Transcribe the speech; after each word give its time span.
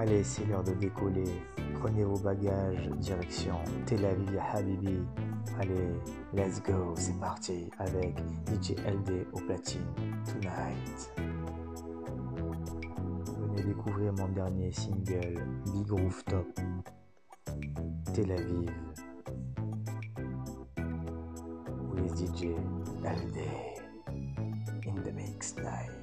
Allez, 0.00 0.22
c'est 0.22 0.46
l'heure 0.46 0.62
de 0.62 0.74
décoller. 0.74 1.42
Prenez 1.80 2.04
vos 2.04 2.20
bagages, 2.20 2.88
direction 3.00 3.56
Tel 3.84 4.04
Aviv 4.04 4.38
Habibi. 4.54 5.00
Allez, 5.58 5.90
let's 6.32 6.62
go, 6.62 6.94
c'est 6.94 7.18
parti 7.18 7.68
avec 7.80 8.16
DJ 8.46 8.76
LD 8.86 9.26
au 9.32 9.40
platine 9.40 9.82
tonight. 10.24 11.12
Venez 13.40 13.62
découvrir 13.64 14.12
mon 14.12 14.28
dernier 14.28 14.70
single, 14.70 15.34
Big 15.72 15.90
Rooftop, 15.90 16.46
Tel 18.14 18.30
Aviv, 18.30 18.70
with 21.92 22.14
DJ 22.14 22.54
LD 23.02 23.40
in 24.86 24.94
the 25.02 25.12
mix 25.12 25.56
night. 25.56 25.97